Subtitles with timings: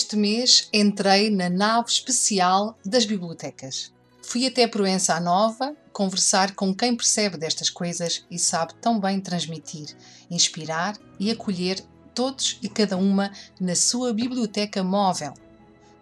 [0.00, 3.92] Este mês entrei na nave especial das bibliotecas.
[4.22, 9.94] Fui até Proença Nova conversar com quem percebe destas coisas e sabe tão bem transmitir,
[10.30, 15.34] inspirar e acolher todos e cada uma na sua biblioteca móvel.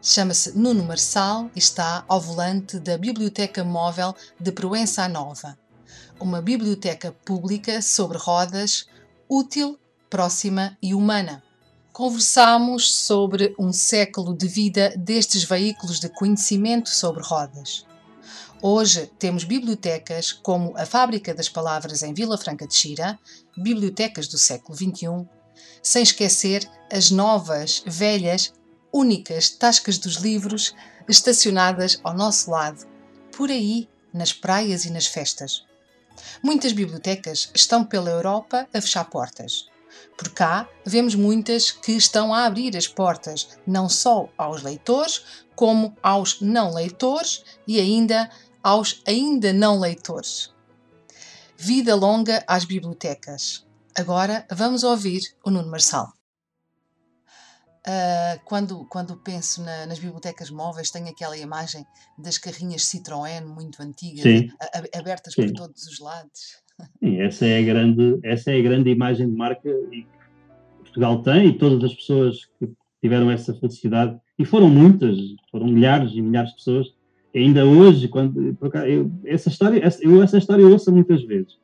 [0.00, 5.58] Chama-se Nuno Marçal e está ao volante da Biblioteca Móvel de Proença Nova.
[6.20, 8.86] Uma biblioteca pública sobre rodas,
[9.28, 9.76] útil,
[10.08, 11.42] próxima e humana.
[11.98, 17.84] Conversámos sobre um século de vida destes veículos de conhecimento sobre rodas.
[18.62, 23.18] Hoje temos bibliotecas como a Fábrica das Palavras em Vila Franca de Xira,
[23.56, 25.28] bibliotecas do século XXI,
[25.82, 28.52] sem esquecer as novas, velhas,
[28.92, 30.76] únicas tascas dos livros
[31.08, 32.86] estacionadas ao nosso lado,
[33.36, 35.64] por aí, nas praias e nas festas.
[36.44, 39.68] Muitas bibliotecas estão pela Europa a fechar portas.
[40.16, 45.96] Por cá, vemos muitas que estão a abrir as portas não só aos leitores, como
[46.02, 48.30] aos não leitores e ainda
[48.62, 50.52] aos ainda não leitores.
[51.56, 53.66] Vida longa às bibliotecas.
[53.94, 56.17] Agora vamos ouvir o Nuno Marçal.
[57.86, 61.86] Uh, quando, quando penso na, nas bibliotecas móveis, tenho aquela imagem
[62.18, 64.50] das carrinhas Citroën muito antigas, Sim.
[64.94, 65.46] abertas Sim.
[65.46, 66.58] por todos os lados.
[67.00, 70.06] Sim, essa é a grande, essa é a grande imagem de marca que
[70.78, 72.70] Portugal tem e todas as pessoas que
[73.00, 75.16] tiveram essa felicidade e foram muitas,
[75.50, 76.86] foram milhares e milhares de pessoas.
[77.34, 78.56] Ainda hoje, quando
[78.86, 81.58] eu, essa história, eu essa história ouço muitas vezes,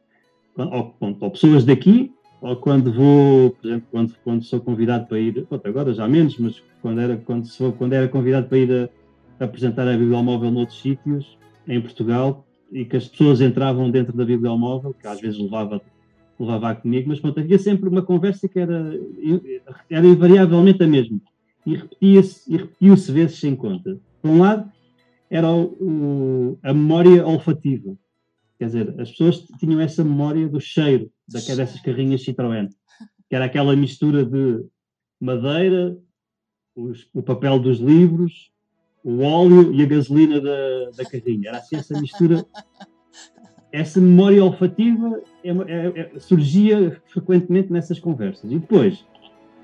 [0.54, 2.12] Quando- ou, ou pessoas daqui
[2.44, 6.36] ou quando vou, por exemplo, quando, quando sou convidado para ir, pronto, agora já menos,
[6.38, 10.50] mas quando era quando sou, quando era convidado para ir a, a apresentar a bibliomóvel
[10.50, 15.40] noutros sítios em Portugal e que as pessoas entravam dentro da bibliomóvel, que às vezes
[15.40, 15.80] levava,
[16.38, 18.92] levava comigo, mas pronto, havia sempre uma conversa que era,
[19.88, 21.18] era invariavelmente a mesma.
[21.64, 23.98] E repetia-se e repetiu-se vezes sem conta.
[24.20, 24.70] Por um lado,
[25.30, 27.96] era o- a memória olfativa.
[28.58, 32.68] Quer dizer, as pessoas tinham essa memória do cheiro daquelas dessas carrinhas Citroën,
[33.28, 34.64] que era aquela mistura de
[35.20, 35.96] madeira,
[36.76, 38.50] os- o papel dos livros,
[39.02, 41.48] o óleo e a gasolina da, da carrinha.
[41.48, 42.44] Era assim essa mistura.
[43.72, 48.48] Essa memória olfativa é é- é- surgia frequentemente nessas conversas.
[48.52, 49.04] E depois,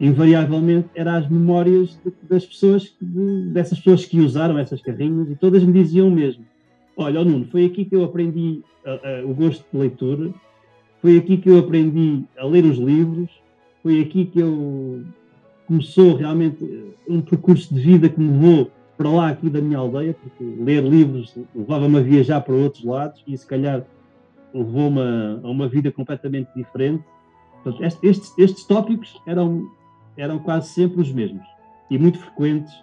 [0.01, 5.37] invariavelmente, eram as memórias de- das pessoas, de- dessas pessoas que usaram essas carrinhas e
[5.37, 6.45] todas me diziam o mesmo.
[7.03, 10.31] Olha, Nuno, foi aqui que eu aprendi ah, ah, o gosto de leitura,
[11.01, 13.31] foi aqui que eu aprendi a ler os livros,
[13.83, 15.03] foi aqui que eu
[15.67, 19.79] começou realmente eh, um percurso de vida que me levou para lá aqui da minha
[19.79, 23.83] aldeia, porque ler livros levava-me a viajar para outros lados e se calhar
[24.53, 27.03] levou-me a, uma vida completamente diferente.
[27.63, 29.67] Portanto, est- estes, estes tópicos eram,
[30.19, 31.47] eram quase sempre os mesmos
[31.91, 32.75] e muito frequentes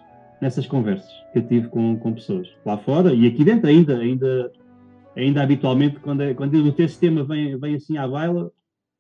[0.42, 4.52] nessas conversas que eu tive com, com pessoas lá fora e aqui dentro ainda, ainda,
[5.16, 8.52] ainda habitualmente, quando, é- quando o teu tema vem, vem assim à baila,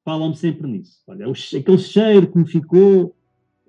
[0.04, 1.02] falam-me sempre nisso.
[1.08, 3.16] Olha, o aquele cheiro que me ficou,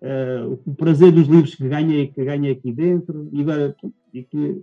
[0.00, 3.44] eh, o prazer dos livros que ganhei, que ganhei aqui dentro e,
[4.18, 4.62] e que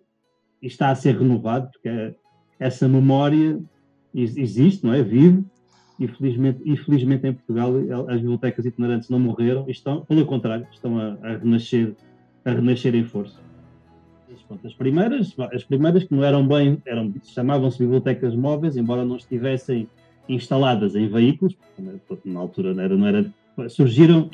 [0.61, 2.15] e está a ser renovado, porque é-
[2.59, 3.59] essa memória
[4.15, 5.03] ex- existe, não é?
[5.03, 5.43] Vive.
[5.99, 7.71] E felizmente, infelizmente em Portugal
[8.09, 11.95] as bibliotecas itinerantes não morreram, e estão, pelo contrário, estão a, a renascer,
[12.45, 13.43] a renascer em força.
[14.63, 19.87] As primeiras, as primeiras que não eram bem, eram, chamavam-se bibliotecas móveis, embora não estivessem
[20.29, 21.55] instaladas em veículos,
[22.23, 23.33] na altura não era, não era,
[23.69, 24.29] surgiram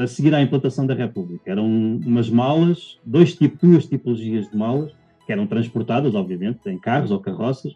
[0.00, 1.50] a seguir à implantação da República.
[1.50, 4.92] Eram umas malas, dois tipos, duas tipologias de malas,
[5.26, 7.74] que eram transportadas, obviamente, em carros ou carroças,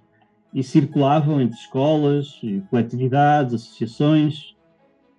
[0.54, 2.40] e circulavam entre escolas,
[2.70, 4.54] coletividades, associações,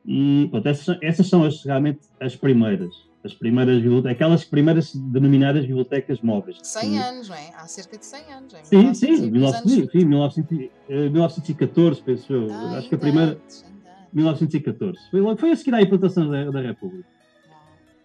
[0.05, 4.95] e pronto, essas, são- essas são as, realmente as primeiras, as primeiras bibliotecas, aquelas primeiras
[4.95, 6.57] denominadas bibliotecas móveis.
[6.63, 7.49] 100 anos, não é?
[7.55, 8.53] Há cerca de 100 anos.
[8.53, 12.47] Em Sim, sim, 1900 e- 1900, anos- sim, 1900, eh, 1914, penso eu.
[12.51, 14.13] Ah, Acho que a primeira, antes, ainda antes.
[14.13, 14.99] 1914.
[15.11, 17.07] Foi, logo- foi a seguir à implantação da, da República.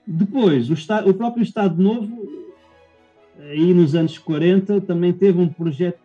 [0.07, 0.75] Depois, o,
[1.09, 2.29] o próprio Estado Novo,
[3.41, 5.99] aí nos anos 40, também teve um projeto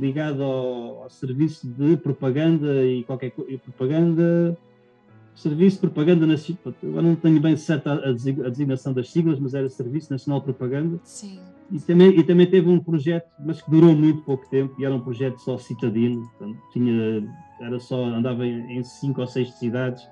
[0.00, 4.56] ligado ao, ao serviço de propaganda e qualquer e propaganda
[5.34, 6.74] Serviço de Propaganda Nacional.
[6.82, 11.00] Agora não tenho bem certa a designação das siglas, mas era Serviço Nacional de Propaganda.
[11.04, 11.40] Sim.
[11.70, 14.94] E também, e também teve um projeto, mas que durou muito pouco tempo, e era
[14.94, 17.24] um projeto só citadino, portanto, tinha,
[17.60, 20.02] era só, andava em, em cinco ou seis cidades,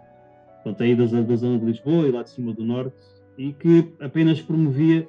[0.63, 2.97] portanto, aí da, da zona de Lisboa e lá de cima do Norte,
[3.37, 5.09] e que apenas promovia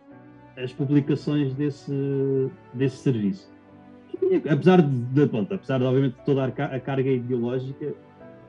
[0.57, 3.47] as publicações desse, desse serviço.
[4.51, 7.93] apesar de, pronto, apesar de, obviamente, toda a carga ideológica,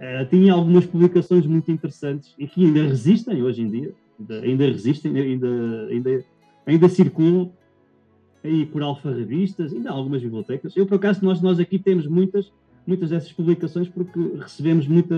[0.00, 4.64] uh, tinha algumas publicações muito interessantes e que ainda resistem hoje em dia, ainda, ainda
[4.66, 5.48] resistem, ainda,
[5.90, 6.24] ainda,
[6.66, 7.52] ainda circulam
[8.42, 10.76] aí por alfarrabistas, ainda há algumas bibliotecas.
[10.76, 12.50] Eu, por acaso, nós, nós aqui temos muitas,
[12.86, 15.14] muitas dessas publicações porque recebemos muita,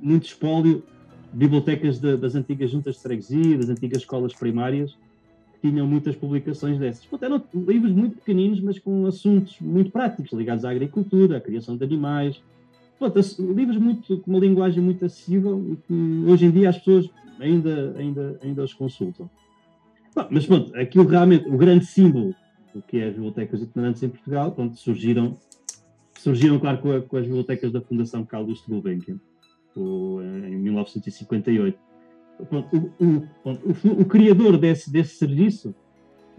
[0.00, 0.82] muito espólio
[1.32, 4.96] de bibliotecas de, das antigas juntas de freguesia, das antigas escolas primárias,
[5.60, 7.04] que tinham muitas publicações dessas.
[7.04, 11.76] Portanto, eram livros muito pequeninos, mas com assuntos muito práticos, ligados à agricultura, à criação
[11.76, 12.40] de animais.
[13.00, 17.10] Portanto, livros muito, com uma linguagem muito acessível e que hoje em dia as pessoas
[17.40, 19.28] ainda, ainda, ainda os consultam.
[20.14, 22.34] Bom, mas pronto, aquilo realmente, o grande símbolo
[22.74, 25.36] o que é as bibliotecas itinerantes em Portugal, onde surgiram,
[26.18, 29.18] surgiram claro, com, a, com as bibliotecas da Fundação Carlos de Gulbenkian,
[29.76, 31.78] em 1958.
[32.38, 32.56] O,
[33.04, 35.74] o, o, o, criador desse, desse serviço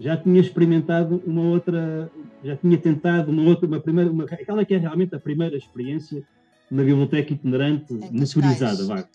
[0.00, 2.10] já tinha experimentado uma outra,
[2.42, 6.24] já tinha tentado uma outra, uma primeira, uma, aquela que é realmente a primeira experiência
[6.72, 9.06] na biblioteca itinerante motorizada,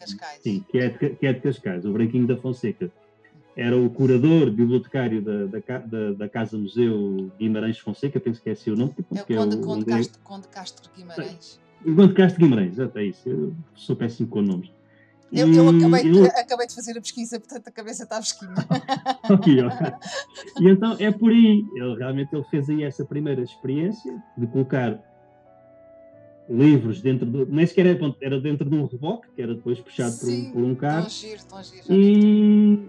[0.44, 2.92] Sim, que é, de, que é de Cascais, o Branquinho da Fonseca
[3.56, 8.54] era o curador bibliotecário da, da, da, da Casa Museu Guimarães Fonseca, penso que é
[8.54, 8.94] esse o nome.
[9.12, 11.59] É o Conde, é o, Conde, Castro, Conde Castro Guimarães.
[11.83, 13.27] O Conde Castro Guimarães, é isso.
[13.27, 14.71] Eu sou péssimo com nomes.
[15.33, 16.25] Eu, eu acabei, de, eu...
[16.38, 18.53] acabei de fazer a pesquisa, portanto a cabeça está fresquinha.
[19.31, 19.88] ok, ok.
[20.62, 25.01] E então é por aí, ele realmente ele fez aí essa primeira experiência de colocar
[26.49, 27.45] livros dentro do.
[27.45, 30.63] Nem sequer era, era dentro de um reboque, que era depois puxado Sim, por um,
[30.63, 31.01] por um carro.
[31.01, 32.79] Tão giro, tão giro, e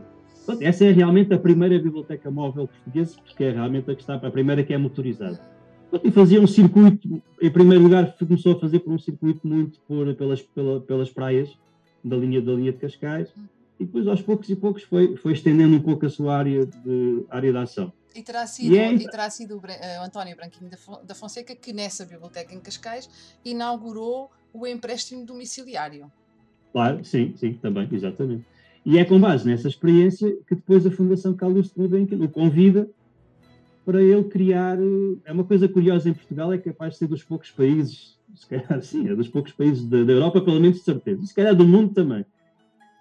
[0.61, 4.31] essa é realmente a primeira biblioteca móvel portuguesa, porque é realmente a que está, a
[4.31, 5.39] primeira que é motorizada.
[6.03, 10.15] E fazia um circuito, em primeiro lugar, começou a fazer por um circuito muito por,
[10.15, 11.51] pelas, pela, pelas praias
[12.05, 13.33] da linha, da linha de Cascais,
[13.81, 17.25] e depois aos poucos e poucos foi, foi estendendo um pouco a sua área de,
[17.31, 17.93] área de ação.
[18.15, 18.93] E terá sido, e é...
[18.93, 20.71] e terá sido o, uh, António Branquinho
[21.05, 23.09] da Fonseca que nessa biblioteca em Cascais
[23.45, 26.11] inaugurou o empréstimo domiciliário.
[26.73, 28.45] Claro, sim, sim, também, exatamente.
[28.85, 32.89] E é com base nessa experiência que depois a Fundação Carlos de Gulbenkian o convida
[33.85, 34.79] para ele criar.
[35.25, 38.81] É uma coisa curiosa em Portugal, é capaz de ser dos poucos países, se calhar
[38.83, 41.67] sim, é dos poucos países da, da Europa, pelo menos de certeza, se calhar do
[41.67, 42.25] mundo também,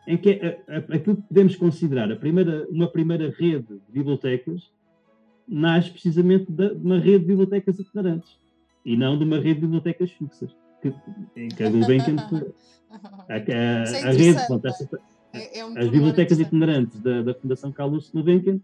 [0.08, 4.72] em que é, é, aquilo que podemos considerar a primeira, uma primeira rede de bibliotecas
[5.48, 8.38] nasce precisamente de uma rede de bibliotecas itinerantes
[8.86, 10.56] e não de uma rede de bibliotecas fixas.
[10.82, 10.94] Que,
[11.36, 12.16] em que a Gulbenkian.
[12.18, 14.88] A, a, a, a rede, pronto, essa,
[15.34, 18.60] é, é um As bibliotecas itinerantes da, da Fundação Carlos Gulbenkian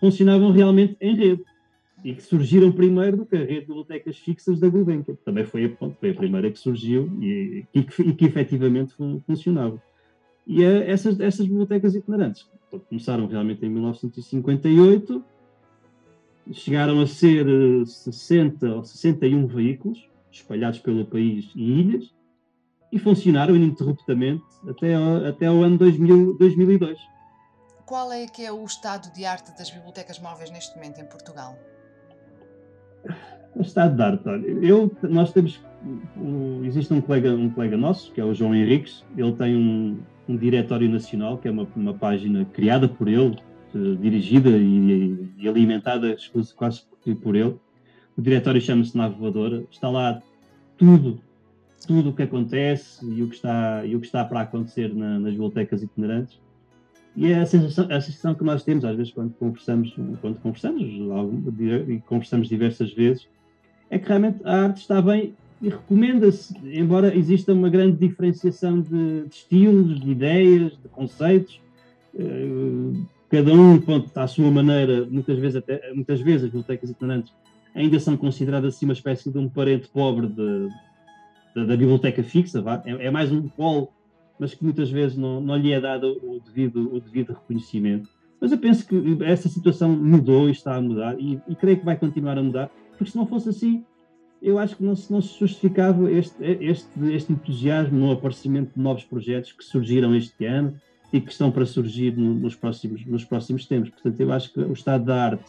[0.00, 1.44] funcionavam realmente em rede
[2.04, 5.16] e que surgiram primeiro do que a rede de bibliotecas fixas da Gulbenkian.
[5.24, 9.20] Também foi a, foi a primeira que surgiu e, e, que, e que efetivamente fun,
[9.26, 9.82] funcionava.
[10.46, 12.48] E a, eh, essas, essas bibliotecas itinerantes
[12.88, 15.24] começaram realmente em 1958,
[16.52, 17.46] chegaram a ser
[17.86, 22.14] 60 eh, ou 61 veículos espalhados pelo país e ilhas,
[22.92, 24.94] e funcionaram ininterruptamente até,
[25.28, 26.98] até o ano 2000, 2002.
[27.84, 31.56] Qual é que é o estado de arte das bibliotecas móveis neste momento em Portugal?
[33.54, 35.60] O estado de arte, olha, eu, nós temos,
[36.64, 40.36] existe um colega, um colega nosso, que é o João Henriques, ele tem um, um
[40.36, 43.38] diretório nacional, que é uma, uma página criada por ele,
[44.00, 46.16] dirigida e, e alimentada
[46.54, 46.82] quase
[47.22, 47.56] por ele.
[48.16, 50.22] O diretório chama-se Nave Voadora, está lá
[50.76, 51.20] tudo
[51.86, 55.18] tudo o que acontece e o que está, e o que está para acontecer na,
[55.18, 56.40] nas bibliotecas itinerantes.
[57.14, 60.82] E é a sensação, a sensação que nós temos, às vezes, quando conversamos, quando conversamos,
[60.82, 63.26] e conversamos diversas vezes,
[63.88, 69.22] é que realmente a arte está bem e recomenda-se, embora exista uma grande diferenciação de,
[69.22, 71.58] de, estilos, de ideias, de conceitos,
[72.14, 72.92] eh,
[73.36, 77.34] cada um pronto, à sua maneira, muitas vezes, até, muitas vezes as bibliotecas itinerantes
[77.74, 80.68] ainda são consideradas assim uma espécie de um parente pobre de,
[81.54, 83.88] da, da biblioteca fixa, é, é, mais um polo,
[84.38, 88.08] mas que muitas vezes não, não lhe é dado o devido, o devido reconhecimento.
[88.40, 91.84] Mas eu penso que essa situação mudou e está a mudar, e, e creio que
[91.84, 93.84] vai continuar a mudar, porque se não fosse assim,
[94.40, 98.80] eu acho que não se, não se justificava este, este, este entusiasmo no aparecimento de
[98.80, 100.80] novos projetos que surgiram este ano
[101.12, 103.90] e que estão para surgir no, nos, próximos, nos próximos tempos.
[103.90, 105.44] Portanto, eu acho que o estado da arte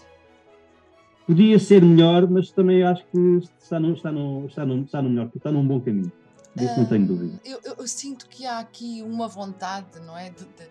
[1.26, 5.10] podia ser melhor, mas também acho que está no, está no, está no, está no
[5.10, 6.12] melhor, está num bom caminho.
[6.56, 7.40] Disso não tenho dúvida.
[7.46, 10.32] Eu, eu, eu, sinto que há aqui uma vontade, não é?
[10.32, 10.68] De, de,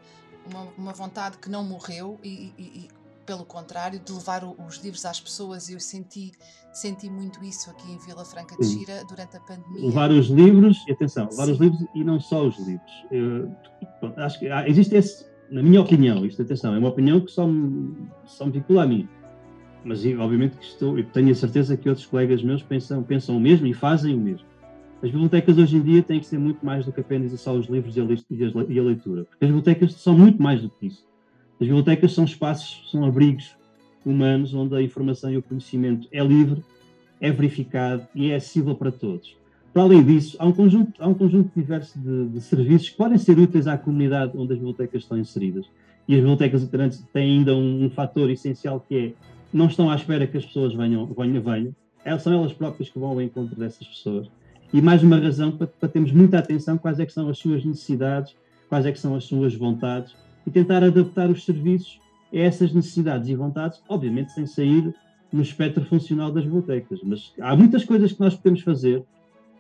[0.52, 2.88] uma, uma, vontade que não morreu e, e, e,
[3.26, 5.68] pelo contrário, de levar os livros às pessoas.
[5.68, 6.32] Eu senti,
[6.72, 9.86] senti muito isso aqui em Vila Franca de Xira durante a pandemia.
[9.86, 11.52] Levar os livros, e atenção, levar Sim.
[11.52, 12.92] os livros e não só os livros.
[13.10, 13.50] Eu,
[14.16, 18.08] acho que existe esse, na minha opinião, isto atenção, é uma opinião que só me,
[18.24, 19.08] só me vincula a mim.
[19.84, 23.40] Mas obviamente que estou, eu tenho a certeza que outros colegas meus pensam, pensam o
[23.40, 24.46] mesmo e fazem o mesmo.
[25.02, 27.66] As bibliotecas hoje em dia têm que ser muito mais do que apenas só os
[27.66, 31.06] livros e a leitura, porque as bibliotecas são muito mais do que isso.
[31.58, 33.56] As bibliotecas são espaços, são abrigos
[34.04, 36.62] humanos onde a informação e o conhecimento é livre,
[37.20, 39.34] é verificado e é acessível para todos.
[39.72, 43.18] Para além disso, há um conjunto, há um conjunto diverso de, de, serviços que podem
[43.18, 45.66] ser úteis à comunidade onde as bibliotecas estão inseridas.
[46.06, 49.12] E as bibliotecas itinerantes têm ainda um, um fator essencial que é
[49.52, 51.74] não estão à espera que as pessoas venham, venham, venham.
[52.04, 54.28] Elas, são elas próprias que vão ao encontro dessas pessoas.
[54.72, 57.64] E mais uma razão para, para termos muita atenção quais é que são as suas
[57.64, 58.36] necessidades,
[58.68, 60.14] quais é que são as suas vontades
[60.46, 62.00] e tentar adaptar os serviços
[62.32, 64.94] a essas necessidades e vontades, obviamente sem sair
[65.32, 67.00] no espectro funcional das bibliotecas.
[67.02, 69.02] Mas há muitas coisas que nós podemos fazer,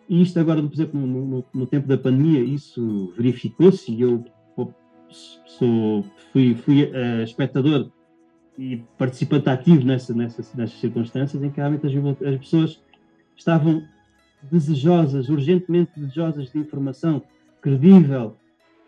[0.08, 4.24] e isto agora, por exemplo, no, no, no tempo da pandemia, isso verificou-se, e eu
[5.46, 7.90] sou, fui, fui uh, espectador
[8.58, 12.82] e participante ativo nessa, nessas, nessas circunstâncias, em que realmente as, as pessoas
[13.36, 13.82] estavam
[14.50, 17.22] desejosas, urgentemente desejosas de informação
[17.60, 18.36] credível,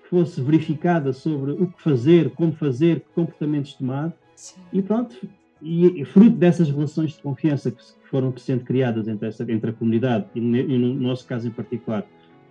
[0.09, 4.12] fosse verificada sobre o que fazer, como fazer, que comportamentos tomar.
[4.35, 4.61] Sim.
[4.73, 5.17] E pronto,
[5.61, 9.73] e, e, fruto dessas relações de confiança que, foram sendo criadas entre, essa, entre a
[9.73, 12.07] comunidade e, e, no nosso caso em particular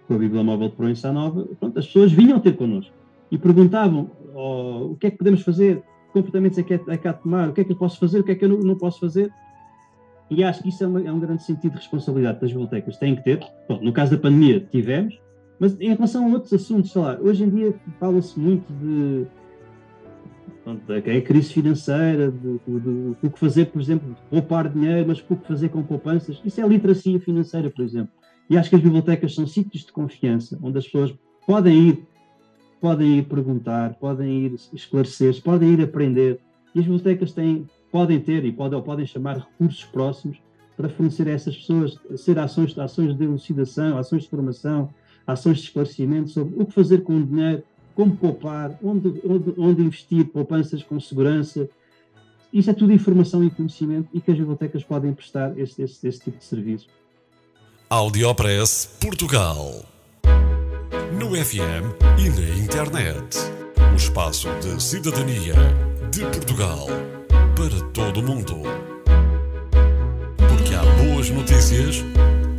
[0.08, 2.94] com a Bíblia Móvel de Proença Nova, pronto, as pessoas vinham ter connosco
[3.32, 6.98] e perguntavam oh, o que é que podemos fazer, que comportamentos é que é, é
[6.98, 8.46] que há de tomar, o que é que eu posso fazer, o que é que
[8.46, 9.32] eu não, não posso fazer.
[10.30, 12.98] E acho que isso é, uma, é, um grande sentido de responsabilidade das bibliotecas.
[12.98, 13.40] Têm que ter.
[13.68, 15.20] Bom, no caso da pandemia, tivemos,
[15.60, 19.26] mas em relação a outros assuntos, sei lá, hoje em dia fala-se muito de
[20.86, 25.48] da é crise financeira, do que fazer, por exemplo, de poupar dinheiro, mas o que
[25.48, 26.42] fazer com poupanças.
[26.44, 28.12] Isso é literacia financeira, por exemplo.
[28.50, 31.14] E acho que as bibliotecas são sítios de confiança, onde as pessoas
[31.46, 32.08] podem ir,
[32.82, 36.40] podem ir perguntar, podem ir esclarecer, podem ir aprender.
[36.76, 40.38] E as bibliotecas têm, podem ter e podem, ou podem chamar recursos próximos
[40.76, 44.90] para fornecer a essas pessoas, ser ações, ações de elucidação, ações de formação,
[45.28, 47.62] ações de esclarecimento sobre o que fazer com o dinheiro,
[47.94, 51.70] como poupar, onde, onde, onde investir poupanças com segurança.
[52.54, 56.20] Isso é tudo informação e conhecimento e que as bibliotecas podem prestar esse, esse, esse
[56.20, 56.88] tipo de serviço.
[57.90, 59.84] Audiopress Portugal.
[61.20, 63.38] No FM e na internet.
[63.94, 65.56] O espaço de cidadania
[66.12, 66.88] de Portugal
[67.56, 68.62] para todo o mundo.
[70.38, 72.04] Porque há boas notícias